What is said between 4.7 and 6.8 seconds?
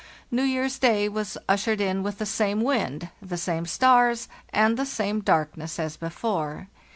the same darkness as before.